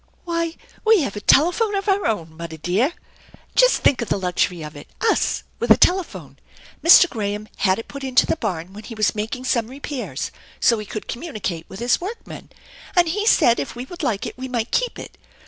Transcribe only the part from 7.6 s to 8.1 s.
it put